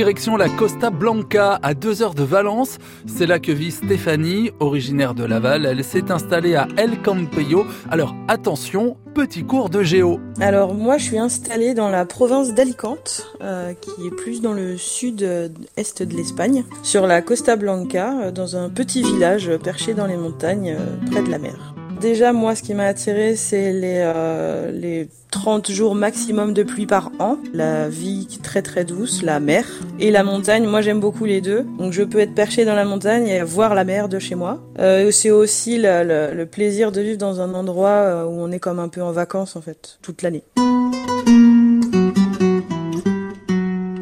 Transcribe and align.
Direction 0.00 0.38
la 0.38 0.48
Costa 0.48 0.88
Blanca, 0.88 1.58
à 1.62 1.74
deux 1.74 2.00
heures 2.00 2.14
de 2.14 2.22
Valence. 2.22 2.78
C'est 3.06 3.26
là 3.26 3.38
que 3.38 3.52
vit 3.52 3.70
Stéphanie, 3.70 4.50
originaire 4.58 5.12
de 5.12 5.24
Laval. 5.24 5.66
Elle 5.66 5.84
s'est 5.84 6.10
installée 6.10 6.54
à 6.54 6.66
El 6.78 7.02
Campello. 7.02 7.66
Alors 7.90 8.14
attention, 8.26 8.96
petit 9.14 9.44
cours 9.44 9.68
de 9.68 9.82
géo. 9.82 10.18
Alors 10.40 10.72
moi, 10.72 10.96
je 10.96 11.04
suis 11.04 11.18
installée 11.18 11.74
dans 11.74 11.90
la 11.90 12.06
province 12.06 12.54
d'Alicante, 12.54 13.26
euh, 13.42 13.74
qui 13.74 14.06
est 14.06 14.10
plus 14.10 14.40
dans 14.40 14.54
le 14.54 14.78
sud-est 14.78 16.02
de 16.02 16.16
l'Espagne, 16.16 16.64
sur 16.82 17.06
la 17.06 17.20
Costa 17.20 17.56
Blanca, 17.56 18.22
euh, 18.22 18.30
dans 18.30 18.56
un 18.56 18.70
petit 18.70 19.02
village 19.02 19.50
perché 19.62 19.92
dans 19.92 20.06
les 20.06 20.16
montagnes, 20.16 20.78
euh, 20.78 21.10
près 21.10 21.22
de 21.22 21.30
la 21.30 21.38
mer. 21.38 21.74
Déjà, 22.00 22.32
moi, 22.32 22.54
ce 22.54 22.62
qui 22.62 22.72
m'a 22.72 22.86
attiré, 22.86 23.36
c'est 23.36 23.72
les, 23.72 24.00
euh, 24.02 24.72
les 24.72 25.08
30 25.30 25.70
jours 25.70 25.94
maximum 25.94 26.54
de 26.54 26.62
pluie 26.62 26.86
par 26.86 27.12
an, 27.18 27.36
la 27.52 27.90
vie 27.90 28.38
très 28.42 28.62
très 28.62 28.84
douce, 28.84 29.22
la 29.22 29.38
mer 29.38 29.66
et 29.98 30.10
la 30.10 30.24
montagne. 30.24 30.66
Moi, 30.66 30.80
j'aime 30.80 30.98
beaucoup 30.98 31.26
les 31.26 31.42
deux. 31.42 31.66
Donc, 31.78 31.92
je 31.92 32.02
peux 32.02 32.20
être 32.20 32.34
perché 32.34 32.64
dans 32.64 32.74
la 32.74 32.86
montagne 32.86 33.28
et 33.28 33.42
voir 33.42 33.74
la 33.74 33.84
mer 33.84 34.08
de 34.08 34.18
chez 34.18 34.34
moi. 34.34 34.60
Euh, 34.78 35.10
c'est 35.10 35.30
aussi 35.30 35.76
le, 35.76 36.02
le, 36.02 36.34
le, 36.34 36.46
plaisir 36.46 36.90
de 36.90 37.02
vivre 37.02 37.18
dans 37.18 37.42
un 37.42 37.52
endroit 37.52 37.88
euh, 37.90 38.24
où 38.24 38.30
on 38.30 38.50
est 38.50 38.60
comme 38.60 38.78
un 38.78 38.88
peu 38.88 39.02
en 39.02 39.12
vacances, 39.12 39.54
en 39.54 39.60
fait, 39.60 39.98
toute 40.00 40.22
l'année. 40.22 40.42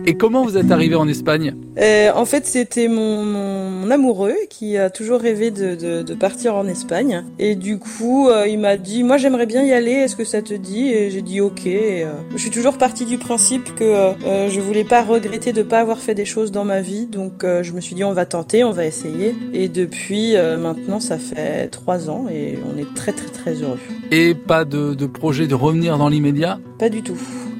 Et 0.09 0.15
comment 0.15 0.43
vous 0.43 0.57
êtes 0.57 0.71
arrivé 0.71 0.95
en 0.95 1.07
Espagne? 1.07 1.55
Euh, 1.79 2.11
En 2.15 2.25
fait, 2.25 2.47
c'était 2.47 2.89
mon, 2.89 3.23
mon, 3.27 3.71
mon, 3.71 3.91
amoureux 3.91 4.34
qui 4.48 4.79
a 4.79 4.89
toujours 4.89 5.21
rêvé 5.21 5.51
de, 5.51 5.75
de, 5.75 6.01
de, 6.01 6.15
partir 6.15 6.55
en 6.55 6.67
Espagne. 6.67 7.27
Et 7.39 7.57
du 7.57 7.79
coup, 7.79 8.31
euh, 8.31 8.48
il 8.48 8.59
m'a 8.59 8.79
dit, 8.79 9.03
moi 9.03 9.19
j'aimerais 9.19 9.45
bien 9.45 9.62
y 9.62 9.73
aller, 9.73 9.91
est-ce 9.91 10.17
que 10.17 10.25
ça 10.25 10.41
te 10.41 10.55
dit? 10.55 10.89
Et 10.89 11.11
j'ai 11.11 11.21
dit 11.21 11.43
ok. 11.43 11.67
Et, 11.67 12.05
euh, 12.05 12.12
je 12.33 12.39
suis 12.39 12.48
toujours 12.48 12.79
partie 12.79 13.05
du 13.05 13.19
principe 13.19 13.75
que 13.75 13.84
euh, 13.84 14.48
je 14.48 14.61
voulais 14.61 14.84
pas 14.84 15.03
regretter 15.03 15.53
de 15.53 15.62
pas 15.62 15.81
avoir 15.81 15.98
fait 15.98 16.15
des 16.15 16.25
choses 16.25 16.53
dans 16.53 16.65
ma 16.65 16.81
vie. 16.81 17.05
Donc 17.05 17.45
euh, 17.45 17.62
je 17.62 17.75
me 17.75 17.81
suis 17.83 17.95
dit, 17.95 18.03
on 18.03 18.14
va 18.14 18.25
tenter, 18.25 18.64
on 18.64 18.73
va 18.73 18.86
essayer. 18.86 19.36
Et 19.53 19.69
depuis 19.69 20.36
maintenant, 20.59 21.01
ça 21.01 21.19
fait 21.19 21.69
trois 21.69 22.09
ans 22.09 22.29
et 22.33 22.59
on 22.64 22.79
est 22.79 22.95
très 22.95 23.12
très 23.12 23.29
très 23.29 23.53
heureux. 23.56 23.79
Et 24.11 24.34
pas 24.34 24.64
de, 24.64 24.95
de 24.95 25.05
projet 25.05 25.47
de 25.47 25.55
revenir 25.55 25.98
dans 25.98 26.09
l'immédiat? 26.09 26.61
Pas 26.79 26.89
du 26.89 27.03
tout. 27.03 27.19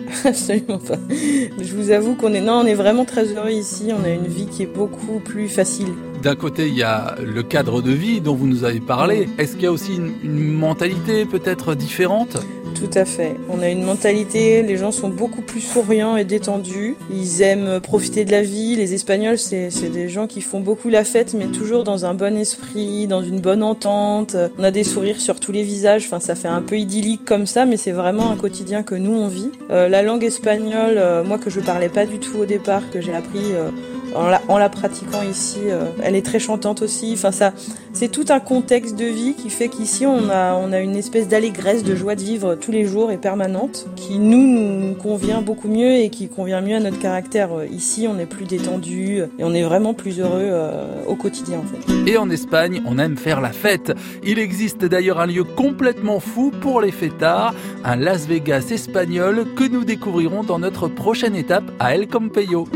Absolument 0.25 0.79
pas. 0.79 0.99
Je 1.11 1.75
vous 1.75 1.91
avoue 1.91 2.15
qu'on 2.15 2.33
est 2.35 2.41
non, 2.41 2.61
on 2.63 2.67
est 2.67 2.75
vraiment 2.75 3.05
très 3.05 3.25
heureux 3.27 3.51
ici. 3.51 3.91
On 3.99 4.05
a 4.05 4.11
une 4.11 4.27
vie 4.27 4.47
qui 4.47 4.63
est 4.63 4.67
beaucoup 4.67 5.21
plus 5.21 5.49
facile. 5.49 5.89
D'un 6.23 6.35
côté, 6.35 6.69
il 6.69 6.75
y 6.77 6.83
a 6.83 7.17
le 7.23 7.43
cadre 7.43 7.81
de 7.81 7.93
vie 7.93 8.21
dont 8.21 8.35
vous 8.35 8.47
nous 8.47 8.65
avez 8.65 8.81
parlé. 8.81 9.29
Est-ce 9.39 9.53
qu'il 9.53 9.63
y 9.63 9.67
a 9.67 9.73
aussi 9.73 9.97
une, 9.97 10.13
une 10.25 10.53
mentalité 10.53 11.25
peut-être 11.25 11.75
différente? 11.75 12.39
Tout 12.79 12.91
à 12.95 13.05
fait. 13.05 13.35
On 13.49 13.61
a 13.61 13.69
une 13.69 13.83
mentalité, 13.83 14.63
les 14.63 14.77
gens 14.77 14.93
sont 14.93 15.09
beaucoup 15.09 15.43
plus 15.43 15.61
souriants 15.61 16.17
et 16.17 16.25
détendus. 16.25 16.97
Ils 17.11 17.43
aiment 17.43 17.81
profiter 17.81 18.25
de 18.25 18.31
la 18.31 18.43
vie. 18.43 18.77
Les 18.77 18.95
Espagnols, 18.95 19.39
c'est 19.39 19.71
des 19.93 20.09
gens 20.09 20.27
qui 20.27 20.41
font 20.41 20.61
beaucoup 20.61 20.89
la 20.89 21.05
fête, 21.05 21.35
mais 21.35 21.47
toujours 21.47 21.85
dans 21.85 22.05
un 22.05 22.15
bon 22.15 22.37
esprit, 22.37 23.07
dans 23.07 23.23
une 23.23 23.41
bonne 23.41 23.63
entente. 23.63 24.37
On 24.59 24.65
a 24.65 24.71
des 24.71 24.85
sourires 24.85 25.21
sur 25.21 25.41
tous 25.41 25.53
les 25.53 25.63
visages. 25.63 26.05
Enfin, 26.07 26.21
ça 26.21 26.35
fait 26.35 26.49
un 26.49 26.63
peu 26.63 26.79
idyllique 26.79 27.25
comme 27.25 27.47
ça, 27.47 27.65
mais 27.65 27.77
c'est 27.77 27.93
vraiment 27.93 28.31
un 28.31 28.37
quotidien 28.37 28.83
que 28.83 28.95
nous, 28.95 29.13
on 29.13 29.29
vit. 29.29 29.51
Euh, 29.71 29.89
la 29.89 30.03
langue 30.03 30.25
espagnole, 30.25 30.99
euh, 30.99 31.25
moi 31.25 31.39
que 31.39 31.51
je 31.51 31.61
parlais 31.61 31.89
pas 31.89 32.07
du 32.07 32.19
tout 32.19 32.39
au 32.39 32.45
départ, 32.45 32.83
que 32.91 33.01
j'ai 33.01 33.15
appris... 33.15 33.53
Euh, 33.53 33.71
en 34.15 34.59
la, 34.59 34.69
pratiquant 34.69 35.23
ici, 35.23 35.59
euh, 35.67 35.85
elle 36.03 36.15
est 36.15 36.25
très 36.25 36.39
chantante 36.39 36.83
aussi. 36.83 37.13
Enfin, 37.15 37.33
ça, 37.33 37.53
c'est 37.93 38.09
tout 38.09 38.27
un 38.29 38.41
contexte 38.41 38.97
de 38.97 39.05
vie 39.05 39.35
qui 39.35 39.51
fait 39.51 39.69
qu'ici 39.69 40.07
on 40.07 40.31
a, 40.31 40.55
on 40.55 40.73
a 40.73 40.81
une 40.81 40.97
espèce 40.97 41.29
d'allégresse, 41.29 41.85
de 41.85 41.95
joie 41.95 42.15
de 42.15 42.23
vivre 42.23 42.55
tous 42.55 42.71
les 42.71 42.85
jours 42.85 43.11
et 43.11 43.17
permanente, 43.17 43.87
qui 43.97 44.19
nous 44.19 44.95
convient 44.95 45.41
beaucoup 45.41 45.69
mieux 45.69 45.97
et 45.97 46.11
qui 46.11 46.29
convient 46.29 46.61
mieux 46.61 46.77
à 46.77 46.81
notre 46.81 46.99
caractère. 46.99 47.51
Ici, 47.71 48.07
on 48.09 48.19
est 48.19 48.27
plus 48.27 48.45
détendu 48.45 49.19
et 49.39 49.45
on 49.45 49.55
est 49.55 49.63
vraiment 49.63 49.95
plus 49.95 50.21
heureux 50.21 50.41
euh, 50.41 51.05
au 51.07 51.15
quotidien. 51.15 51.63
Et 52.07 52.17
en 52.17 52.31
Espagne, 52.31 52.83
on 52.87 52.99
aime 52.99 53.17
faire 53.17 53.41
la 53.41 53.53
fête. 53.53 53.93
Il 54.25 54.39
existe 54.39 54.85
d'ailleurs 54.85 55.21
un 55.21 55.27
lieu 55.27 55.45
complètement 55.45 56.21
fou 56.21 56.53
pour 56.61 56.81
les 56.81 56.93
fêtards, 56.93 57.55
un 57.85 57.97
Las 57.97 58.27
Vegas 58.27 58.69
espagnol 58.71 59.47
que 59.57 59.69
nous 59.69 59.85
découvrirons 59.85 60.45
dans 60.45 60.59
notre 60.59 60.89
prochaine 60.89 61.35
étape 61.35 61.71
à 61.79 61.95
El 61.95 62.09
Campello. 62.09 62.67